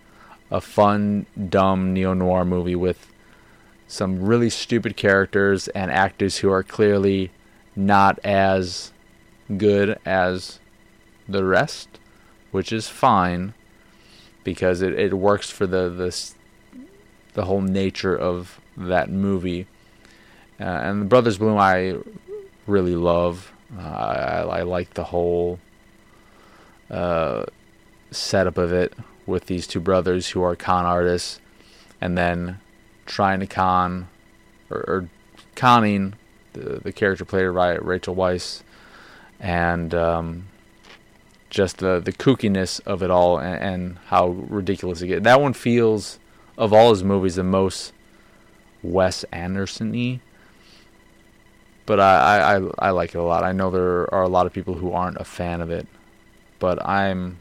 a 0.51 0.61
fun, 0.61 1.25
dumb 1.49 1.93
neo 1.93 2.13
noir 2.13 2.45
movie 2.45 2.75
with 2.75 3.07
some 3.87 4.23
really 4.23 4.49
stupid 4.49 4.95
characters 4.95 5.67
and 5.69 5.91
actors 5.91 6.37
who 6.37 6.51
are 6.51 6.63
clearly 6.63 7.31
not 7.75 8.19
as 8.23 8.91
good 9.57 9.99
as 10.05 10.59
the 11.27 11.43
rest, 11.43 11.99
which 12.51 12.71
is 12.71 12.87
fine. 12.89 13.53
because 14.43 14.81
it, 14.81 14.93
it 14.99 15.13
works 15.13 15.49
for 15.49 15.65
the 15.67 15.89
the 15.89 16.11
the 17.33 17.45
whole 17.45 17.61
nature 17.61 18.15
of 18.15 18.59
that 18.77 19.09
movie. 19.09 19.67
Uh, 20.59 20.63
and 20.63 21.01
the 21.01 21.05
Brothers 21.05 21.37
Bloom, 21.37 21.57
I 21.57 21.97
really 22.67 22.95
love. 22.95 23.51
Uh, 23.77 23.81
I, 23.81 24.59
I 24.59 24.61
like 24.63 24.93
the 24.93 25.05
whole 25.05 25.59
uh, 26.89 27.45
setup 28.11 28.57
of 28.57 28.71
it 28.71 28.93
with 29.25 29.47
these 29.47 29.67
two 29.67 29.79
brothers 29.79 30.29
who 30.29 30.43
are 30.43 30.55
con 30.55 30.85
artists, 30.85 31.39
and 31.99 32.17
then 32.17 32.59
trying 33.05 33.39
to 33.39 33.47
con 33.47 34.07
or, 34.69 34.77
or 34.87 35.09
conning 35.55 36.13
the, 36.53 36.79
the 36.83 36.91
character 36.91 37.25
played 37.25 37.53
by 37.53 37.75
Rachel 37.75 38.15
Weisz, 38.15 38.61
and 39.39 39.93
um, 39.93 40.47
just 41.49 41.77
the 41.77 41.99
the 41.99 42.11
kookiness 42.11 42.79
of 42.85 43.01
it 43.01 43.09
all 43.09 43.37
and, 43.37 43.61
and 43.61 43.97
how 44.07 44.27
ridiculous 44.27 45.01
it 45.01 45.07
gets. 45.07 45.23
That 45.23 45.41
one 45.41 45.53
feels 45.53 46.19
of 46.57 46.73
all 46.73 46.89
his 46.91 47.03
movies 47.03 47.35
the 47.35 47.43
most 47.43 47.93
Wes 48.81 49.23
Anderson-y. 49.31 50.19
But 51.85 51.99
I, 51.99 52.55
I, 52.55 52.87
I 52.87 52.89
like 52.91 53.13
it 53.13 53.17
a 53.17 53.23
lot. 53.23 53.43
I 53.43 53.51
know 53.51 53.69
there 53.69 54.13
are 54.13 54.23
a 54.23 54.29
lot 54.29 54.45
of 54.45 54.53
people 54.53 54.75
who 54.75 54.93
aren't 54.93 55.17
a 55.17 55.25
fan 55.25 55.59
of 55.59 55.69
it, 55.69 55.85
but 56.59 56.83
I'm 56.87 57.39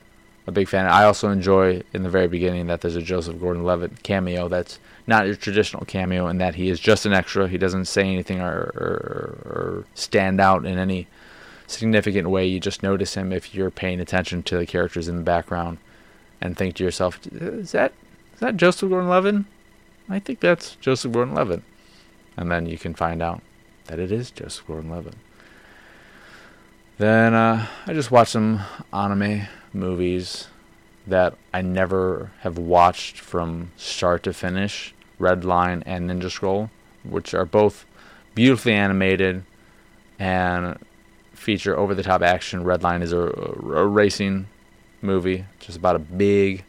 a 0.49 0.53
big 0.53 0.69
fan. 0.69 0.87
I 0.87 1.05
also 1.05 1.31
enjoy 1.31 1.83
in 1.93 2.03
the 2.03 2.09
very 2.09 2.27
beginning 2.27 2.67
that 2.67 2.81
there's 2.81 2.97
a 2.97 3.03
Joseph 3.03 3.39
Gordon-Levitt 3.39 4.03
cameo 4.03 4.49
that's 4.49 4.81
not 5.07 5.27
your 5.27 5.37
traditional 5.37 5.85
cameo 5.85 6.27
in 6.27 6.39
that 6.39 6.57
he 6.57 6.69
is 6.69 6.81
just 6.81 7.07
an 7.07 7.13
extra. 7.13 7.47
He 7.49 7.59
doesn't 7.59 7.85
say 7.85 8.03
anything 8.03 8.41
or, 8.41 8.73
or, 8.75 9.39
or 9.45 9.85
stand 9.95 10.41
out 10.41 10.67
in 10.67 10.79
any 10.79 11.07
significant 11.69 12.29
way. 12.29 12.47
You 12.47 12.59
just 12.59 12.83
notice 12.83 13.15
him 13.15 13.33
if 13.33 13.55
you're 13.55 13.71
paying 13.71 14.01
attention 14.01 14.43
to 14.45 14.59
the 14.59 14.67
characters 14.67 15.07
in 15.07 15.17
the 15.17 15.23
background 15.23 15.79
and 16.41 16.57
think 16.57 16.75
to 16.77 16.85
yourself, 16.85 17.21
is 17.31 17.71
that 17.71 17.93
that 18.43 18.57
Joseph 18.57 18.91
Gordon-Levitt? 18.91 19.45
I 20.09 20.19
think 20.19 20.41
that's 20.41 20.77
Joseph 20.77 21.13
Gordon-Levitt. 21.13 21.63
And 22.37 22.51
then 22.51 22.67
you 22.67 22.77
can 22.77 22.95
find 22.95 23.23
out 23.23 23.41
that 23.87 23.99
it 23.99 24.13
is 24.13 24.31
Joseph 24.31 24.67
Gordon-Levitt. 24.67 25.15
Then 26.99 27.35
uh, 27.35 27.67
I 27.87 27.93
just 27.95 28.11
watched 28.11 28.33
some 28.33 28.61
anime 28.93 29.49
movies 29.73 30.49
that 31.07 31.35
I 31.53 31.63
never 31.63 32.31
have 32.41 32.59
watched 32.59 33.19
from 33.19 33.73
start 33.77 34.23
to 34.25 34.33
finish. 34.33 34.95
Redline 35.19 35.83
and 35.87 36.11
Ninja 36.11 36.31
Scroll, 36.31 36.71
which 37.05 37.35
are 37.35 37.45
both 37.45 37.87
beautifully 38.35 38.75
animated 38.75 39.45
and 40.19 40.79
feature 41.33 41.77
over 41.77 41.95
the 41.95 42.03
top 42.03 42.23
action. 42.23 42.65
Redline 42.65 43.03
is 43.03 43.13
a, 43.13 43.21
a 43.21 43.87
racing 43.87 44.49
movie, 45.01 45.45
just 45.61 45.79
about 45.79 45.97
a 45.97 46.01
big 46.01 46.65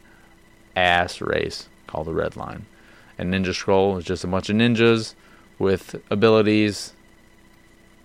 ass 0.76 1.20
race 1.20 1.68
called 1.86 2.06
the 2.06 2.14
Red 2.14 2.36
Line. 2.36 2.66
And 3.18 3.32
Ninja 3.32 3.54
Scroll 3.54 3.96
is 3.98 4.04
just 4.04 4.24
a 4.24 4.26
bunch 4.26 4.50
of 4.50 4.56
ninjas 4.56 5.14
with 5.58 5.94
abilities 6.10 6.92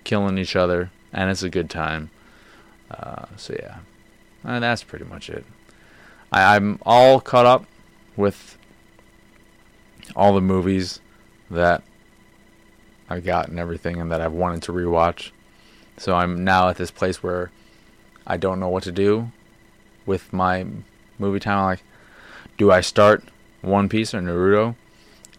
killing 0.03 0.37
each 0.37 0.55
other, 0.55 0.91
and 1.11 1.29
it's 1.29 1.43
a 1.43 1.49
good 1.49 1.69
time. 1.69 2.09
Uh, 2.91 3.25
so 3.35 3.55
yeah, 3.59 3.77
and 4.43 4.63
that's 4.63 4.83
pretty 4.83 5.05
much 5.05 5.29
it. 5.29 5.45
I, 6.31 6.55
I'm 6.55 6.79
all 6.85 7.19
caught 7.19 7.45
up 7.45 7.65
with 8.15 8.57
all 10.15 10.33
the 10.33 10.41
movies 10.41 10.99
that 11.49 11.83
I 13.09 13.19
got 13.19 13.49
and 13.49 13.59
everything, 13.59 13.99
and 13.99 14.11
that 14.11 14.21
I've 14.21 14.33
wanted 14.33 14.61
to 14.63 14.71
rewatch. 14.71 15.31
So 15.97 16.15
I'm 16.15 16.43
now 16.43 16.69
at 16.69 16.77
this 16.77 16.91
place 16.91 17.21
where 17.23 17.51
I 18.25 18.37
don't 18.37 18.59
know 18.59 18.69
what 18.69 18.83
to 18.83 18.91
do 18.91 19.31
with 20.05 20.31
my 20.31 20.65
movie 21.17 21.39
time. 21.39 21.57
I'm 21.57 21.65
like, 21.65 21.83
do 22.59 22.71
I 22.71 22.81
start 22.81 23.23
One 23.61 23.87
Piece 23.87 24.13
or 24.13 24.19
Naruto? 24.19 24.75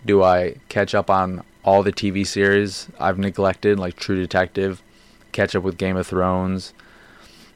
Do 0.04 0.24
I 0.24 0.56
catch 0.70 0.94
up 0.94 1.11
on 1.11 1.44
all 1.62 1.83
the 1.83 1.92
TV 1.92 2.26
series 2.26 2.88
I've 2.98 3.18
neglected, 3.18 3.78
like 3.78 3.96
True 3.96 4.18
Detective, 4.18 4.83
catch 5.30 5.54
up 5.54 5.62
with 5.62 5.76
Game 5.76 5.98
of 5.98 6.06
Thrones? 6.06 6.72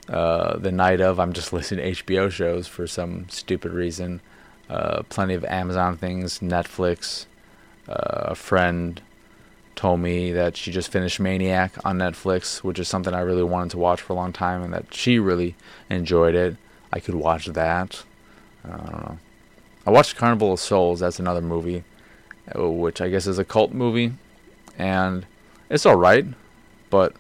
Uh, 0.06 0.58
the 0.58 0.70
night 0.70 1.00
of, 1.00 1.18
I'm 1.18 1.32
just 1.32 1.50
listening 1.54 1.94
to 1.94 2.04
HBO 2.04 2.30
shows 2.30 2.68
for 2.68 2.86
some 2.86 3.26
stupid 3.30 3.72
reason. 3.72 4.20
Uh, 4.68 5.02
plenty 5.08 5.32
of 5.32 5.46
Amazon 5.46 5.96
things, 5.96 6.40
Netflix. 6.40 7.24
Uh, 7.88 8.32
a 8.32 8.34
friend 8.34 9.00
told 9.76 10.00
me 10.00 10.30
that 10.32 10.58
she 10.58 10.72
just 10.72 10.92
finished 10.92 11.18
Maniac 11.18 11.72
on 11.86 11.96
Netflix, 11.96 12.58
which 12.58 12.78
is 12.78 12.86
something 12.86 13.14
I 13.14 13.20
really 13.20 13.42
wanted 13.42 13.70
to 13.70 13.78
watch 13.78 14.02
for 14.02 14.12
a 14.12 14.16
long 14.16 14.32
time, 14.34 14.62
and 14.62 14.74
that 14.74 14.92
she 14.92 15.18
really 15.18 15.54
enjoyed 15.88 16.34
it. 16.34 16.58
I 16.92 17.00
could 17.00 17.14
watch 17.14 17.46
that. 17.46 18.04
I 18.62 18.68
don't 18.68 18.92
know. 18.92 19.18
I 19.86 19.90
watched 19.90 20.16
Carnival 20.16 20.52
of 20.52 20.60
Souls. 20.60 21.00
That's 21.00 21.18
another 21.18 21.42
movie, 21.42 21.84
uh, 22.54 22.68
which 22.70 23.00
I 23.00 23.08
guess 23.08 23.26
is 23.26 23.38
a 23.38 23.44
cult 23.44 23.72
movie, 23.72 24.12
and 24.78 25.26
it's 25.68 25.86
all 25.86 25.96
right, 25.96 26.26
but 26.90 27.14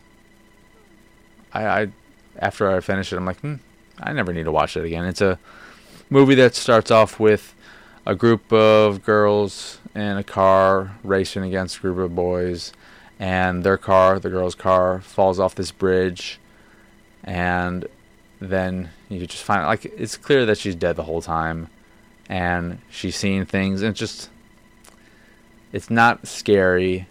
I, 1.52 1.66
I 1.66 1.88
after 2.38 2.70
I 2.70 2.80
finish 2.80 3.12
it, 3.12 3.16
I'm 3.16 3.24
like, 3.24 3.40
hmm, 3.40 3.56
I 4.00 4.12
never 4.12 4.32
need 4.32 4.44
to 4.44 4.52
watch 4.52 4.76
it 4.76 4.84
again. 4.84 5.04
It's 5.04 5.20
a 5.20 5.38
movie 6.10 6.34
that 6.36 6.54
starts 6.54 6.90
off 6.90 7.20
with 7.20 7.54
a 8.06 8.14
group 8.14 8.52
of 8.52 9.04
girls 9.04 9.78
in 9.94 10.16
a 10.16 10.24
car 10.24 10.96
racing 11.02 11.44
against 11.44 11.78
a 11.78 11.80
group 11.80 11.98
of 11.98 12.14
boys, 12.14 12.72
and 13.18 13.62
their 13.62 13.78
car, 13.78 14.18
the 14.18 14.30
girl's 14.30 14.54
car, 14.54 15.00
falls 15.00 15.38
off 15.38 15.54
this 15.54 15.70
bridge, 15.70 16.40
and 17.22 17.86
then 18.40 18.90
you 19.08 19.26
just 19.26 19.42
find 19.42 19.64
like 19.66 19.84
it's 19.84 20.16
clear 20.16 20.44
that 20.46 20.58
she's 20.58 20.74
dead 20.74 20.96
the 20.96 21.04
whole 21.04 21.22
time, 21.22 21.68
and 22.28 22.78
she's 22.90 23.16
seeing 23.16 23.44
things, 23.44 23.82
and 23.82 23.90
it's 23.90 24.00
just 24.00 24.30
it's 25.72 25.90
not 25.90 26.26
scary, 26.26 27.06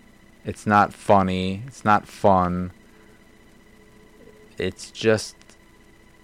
it's 0.46 0.66
not 0.66 0.94
funny, 0.94 1.64
it's 1.68 1.84
not 1.84 2.08
fun. 2.08 2.72
It's 4.58 4.92
just 4.92 5.36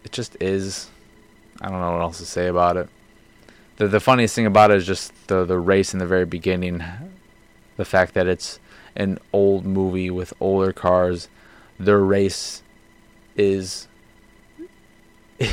it 0.03 0.11
just 0.11 0.41
is. 0.41 0.89
I 1.61 1.69
don't 1.69 1.81
know 1.81 1.91
what 1.91 2.01
else 2.01 2.19
to 2.19 2.25
say 2.25 2.47
about 2.47 2.77
it 2.77 2.89
the 3.79 3.87
the 3.87 3.99
funniest 3.99 4.35
thing 4.35 4.45
about 4.45 4.69
it 4.69 4.77
is 4.77 4.85
just 4.85 5.11
the 5.27 5.43
the 5.45 5.57
race 5.57 5.93
in 5.93 5.99
the 5.99 6.05
very 6.05 6.25
beginning, 6.25 6.83
the 7.77 7.85
fact 7.85 8.13
that 8.13 8.27
it's 8.27 8.59
an 8.95 9.17
old 9.33 9.65
movie 9.65 10.11
with 10.11 10.33
older 10.39 10.71
cars. 10.71 11.29
Their 11.79 11.99
race 11.99 12.61
is 13.37 13.87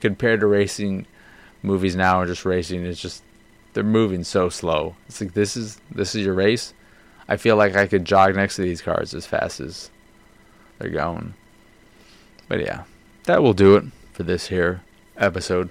compared 0.00 0.40
to 0.40 0.46
racing 0.46 1.06
movies 1.62 1.96
now 1.96 2.20
are 2.20 2.26
just 2.26 2.44
racing 2.44 2.84
it's 2.84 3.00
just 3.00 3.22
they're 3.76 3.84
moving 3.84 4.24
so 4.24 4.48
slow. 4.48 4.96
It's 5.06 5.20
like 5.20 5.34
this 5.34 5.54
is 5.54 5.78
this 5.90 6.14
is 6.14 6.24
your 6.24 6.32
race. 6.32 6.72
I 7.28 7.36
feel 7.36 7.56
like 7.56 7.76
I 7.76 7.86
could 7.86 8.06
jog 8.06 8.34
next 8.34 8.56
to 8.56 8.62
these 8.62 8.80
cars 8.80 9.12
as 9.12 9.26
fast 9.26 9.60
as 9.60 9.90
they're 10.78 10.88
going. 10.88 11.34
But 12.48 12.60
yeah, 12.60 12.84
that 13.24 13.42
will 13.42 13.52
do 13.52 13.76
it 13.76 13.84
for 14.12 14.22
this 14.22 14.46
here 14.48 14.80
episode 15.18 15.68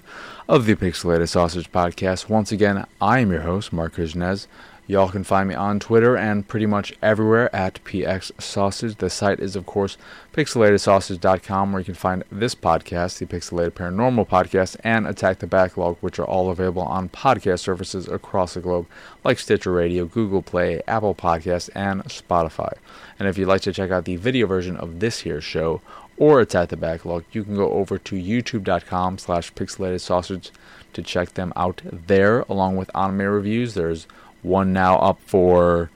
of 0.48 0.66
the 0.66 0.76
Pixelated 0.76 1.28
Sausage 1.28 1.72
Podcast. 1.72 2.28
Once 2.28 2.52
again, 2.52 2.86
I 3.00 3.18
am 3.18 3.32
your 3.32 3.40
host, 3.40 3.72
Marc 3.72 3.96
Kuznez. 3.96 4.46
Y'all 4.88 5.08
can 5.08 5.24
find 5.24 5.48
me 5.48 5.54
on 5.54 5.80
Twitter 5.80 6.16
and 6.16 6.46
pretty 6.46 6.66
much 6.66 6.94
everywhere 7.02 7.54
at 7.54 7.82
PX 7.82 8.30
Sausage. 8.40 8.96
The 8.96 9.10
site 9.10 9.40
is, 9.40 9.56
of 9.56 9.66
course, 9.66 9.96
pixelatedsausage.com, 10.32 11.72
where 11.72 11.80
you 11.80 11.84
can 11.84 11.94
find 11.94 12.22
this 12.30 12.54
podcast, 12.54 13.18
the 13.18 13.26
Pixelated 13.26 13.72
Paranormal 13.72 14.28
Podcast, 14.28 14.76
and 14.84 15.04
Attack 15.08 15.40
the 15.40 15.48
Backlog, 15.48 15.96
which 16.00 16.20
are 16.20 16.24
all 16.24 16.50
available 16.50 16.82
on 16.82 17.08
podcast 17.08 17.58
services 17.60 18.06
across 18.06 18.54
the 18.54 18.60
globe, 18.60 18.86
like 19.24 19.40
Stitcher 19.40 19.72
Radio, 19.72 20.04
Google 20.04 20.42
Play, 20.42 20.80
Apple 20.86 21.16
Podcasts, 21.16 21.68
and 21.74 22.04
Spotify. 22.04 22.72
And 23.18 23.28
if 23.28 23.36
you'd 23.36 23.48
like 23.48 23.62
to 23.62 23.72
check 23.72 23.90
out 23.90 24.04
the 24.04 24.16
video 24.16 24.46
version 24.46 24.76
of 24.76 25.00
this 25.00 25.20
here 25.20 25.40
show, 25.40 25.80
or 26.16 26.40
Attack 26.40 26.68
the 26.68 26.76
Backlog, 26.76 27.24
you 27.32 27.42
can 27.42 27.56
go 27.56 27.72
over 27.72 27.98
to 27.98 28.16
youtube.com 28.16 29.18
slash 29.18 29.52
pixelated 29.52 30.00
sausage 30.00 30.50
to 30.92 31.02
check 31.02 31.34
them 31.34 31.52
out 31.56 31.82
there, 31.84 32.40
along 32.48 32.76
with 32.76 32.94
anime 32.96 33.22
reviews. 33.22 33.74
There's 33.74 34.06
one 34.46 34.72
now 34.72 34.96
up 34.98 35.20
for 35.26 35.90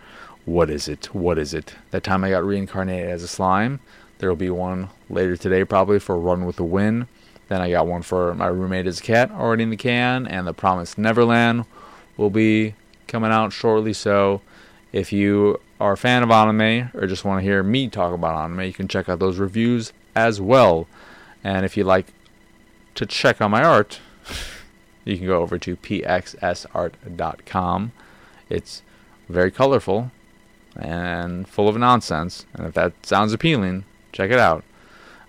what 0.45 0.69
is 0.69 0.89
it? 0.89 1.15
What 1.15 1.39
is 1.39 1.55
it? 1.55 1.75
That 1.91 2.03
time 2.03 2.25
I 2.25 2.31
got 2.31 2.45
reincarnated 2.45 3.09
as 3.09 3.23
a 3.23 3.29
slime. 3.29 3.81
There 4.19 4.29
will 4.29 4.37
be 4.37 4.51
one 4.51 4.91
later 5.09 5.37
today, 5.37 5.65
probably 5.65 5.99
for 5.99 6.19
Run 6.19 6.45
with 6.45 6.57
the 6.57 6.65
Wind. 6.65 7.07
Then 7.49 7.61
I 7.61 7.71
got 7.71 7.87
one 7.87 8.03
for 8.03 8.35
my 8.35 8.49
roommate 8.49 8.87
as 8.87 9.01
a 9.01 9.03
cat 9.03 9.31
already 9.31 9.63
in 9.63 9.71
the 9.71 9.77
can, 9.77 10.27
and 10.27 10.47
the 10.47 10.53
Promised 10.53 10.99
Neverland 10.99 11.65
will 12.17 12.31
be 12.31 12.75
coming 13.07 13.31
out 13.31 13.53
shortly. 13.53 13.93
So 13.93 14.41
if 14.93 15.13
you 15.13 15.61
are 15.81 15.93
a 15.93 15.97
fan 15.97 16.23
of 16.23 16.31
anime 16.31 16.91
or 16.95 17.07
just 17.07 17.25
want 17.25 17.41
to 17.41 17.45
hear 17.45 17.63
me 17.63 17.89
talk 17.89 18.13
about 18.13 18.37
anime, 18.45 18.61
you 18.63 18.73
can 18.73 18.89
check 18.89 19.09
out 19.09 19.21
those 19.21 19.39
reviews 19.39 19.93
as 20.15 20.41
well. 20.41 20.87
And 21.43 21.65
if 21.65 21.77
you 21.77 21.85
like 21.85 22.13
to 22.97 23.07
check 23.07 23.41
out 23.41 23.51
my 23.51 23.63
art, 23.65 24.01
you 25.05 25.17
can 25.17 25.27
go 25.27 25.41
over 25.41 25.59
to 25.59 25.77
pxsart.com. 25.77 26.73
It's 28.51 28.83
very 29.29 29.51
colorful 29.51 30.11
and 30.77 31.49
full 31.49 31.69
of 31.69 31.77
nonsense. 31.77 32.47
And 32.55 32.67
if 32.67 32.75
that 32.75 32.93
sounds 33.07 33.33
appealing, 33.33 33.85
check 34.13 34.31
it 34.31 34.39
out. 34.39 34.65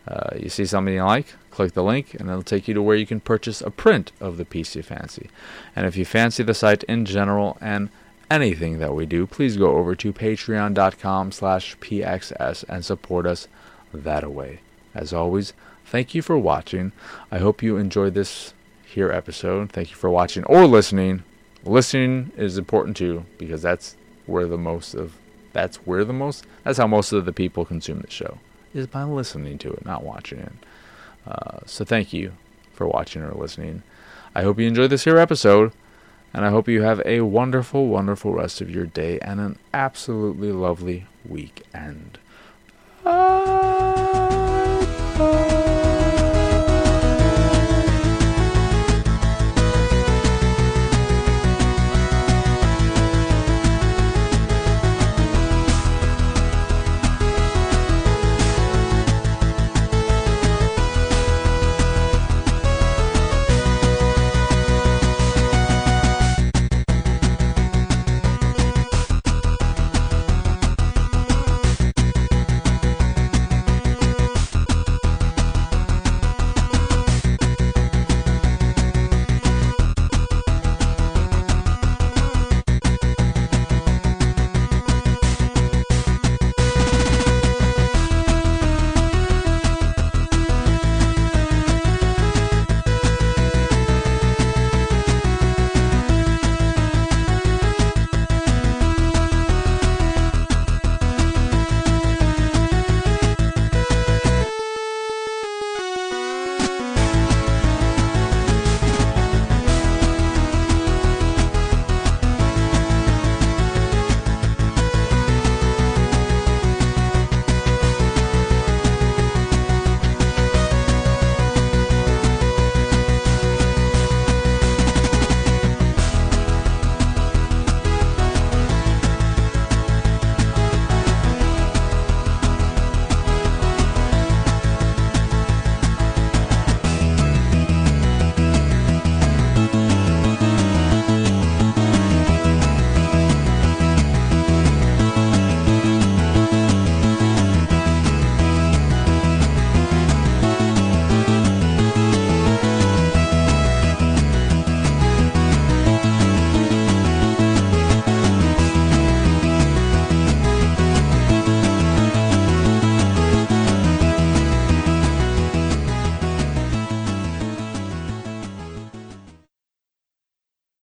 Uh, 0.07 0.35
you 0.35 0.49
see 0.49 0.65
something 0.65 0.93
you 0.93 1.03
like, 1.03 1.35
click 1.51 1.73
the 1.73 1.83
link, 1.83 2.15
and 2.15 2.29
it'll 2.29 2.41
take 2.41 2.67
you 2.67 2.73
to 2.73 2.81
where 2.81 2.95
you 2.95 3.05
can 3.05 3.19
purchase 3.19 3.61
a 3.61 3.69
print 3.69 4.11
of 4.19 4.37
the 4.37 4.45
piece 4.45 4.75
you 4.75 4.81
fancy. 4.81 5.29
And 5.75 5.85
if 5.85 5.95
you 5.95 6.05
fancy 6.05 6.43
the 6.43 6.53
site 6.53 6.83
in 6.83 7.05
general 7.05 7.57
and 7.61 7.89
anything 8.29 8.79
that 8.79 8.95
we 8.95 9.05
do, 9.05 9.27
please 9.27 9.57
go 9.57 9.77
over 9.77 9.95
to 9.95 10.11
patreon.com 10.13 11.31
slash 11.31 11.77
pxs 11.77 12.65
and 12.67 12.83
support 12.83 13.27
us 13.27 13.47
that 13.93 14.29
way. 14.31 14.61
As 14.95 15.13
always, 15.13 15.53
thank 15.85 16.15
you 16.15 16.21
for 16.21 16.37
watching. 16.37 16.91
I 17.31 17.37
hope 17.37 17.61
you 17.61 17.77
enjoyed 17.77 18.13
this 18.13 18.53
here 18.83 19.11
episode. 19.11 19.71
Thank 19.71 19.91
you 19.91 19.95
for 19.95 20.09
watching 20.09 20.43
or 20.45 20.65
listening. 20.65 21.23
Listening 21.63 22.31
is 22.37 22.57
important 22.57 22.97
too 22.97 23.25
because 23.37 23.61
that's 23.61 23.95
where 24.25 24.47
the 24.47 24.57
most 24.57 24.93
of 24.93 25.17
that's 25.53 25.77
where 25.77 26.03
the 26.05 26.13
most 26.13 26.45
that's 26.63 26.77
how 26.77 26.87
most 26.87 27.11
of 27.11 27.25
the 27.25 27.33
people 27.33 27.65
consume 27.65 27.99
the 27.99 28.09
show 28.09 28.37
is 28.73 28.87
by 28.87 29.03
listening 29.03 29.57
to 29.59 29.71
it, 29.71 29.85
not 29.85 30.03
watching 30.03 30.39
it. 30.39 30.53
Uh, 31.27 31.59
so 31.65 31.85
thank 31.85 32.13
you 32.13 32.31
for 32.73 32.87
watching 32.87 33.21
or 33.21 33.33
listening. 33.33 33.83
I 34.33 34.43
hope 34.43 34.59
you 34.59 34.67
enjoyed 34.67 34.89
this 34.89 35.03
here 35.03 35.17
episode, 35.17 35.71
and 36.33 36.45
I 36.45 36.49
hope 36.49 36.67
you 36.67 36.81
have 36.83 37.01
a 37.05 37.21
wonderful, 37.21 37.87
wonderful 37.87 38.33
rest 38.33 38.61
of 38.61 38.69
your 38.69 38.85
day 38.85 39.19
and 39.19 39.39
an 39.39 39.59
absolutely 39.73 40.51
lovely 40.51 41.05
weekend. 41.27 42.17